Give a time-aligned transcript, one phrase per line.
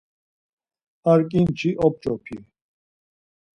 [1.11, 2.37] Ar ǩinçi op̌ç̌opi.